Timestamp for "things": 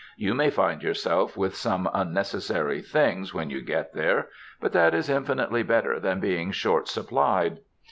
2.81-3.35